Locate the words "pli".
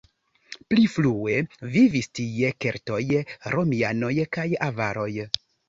0.71-0.85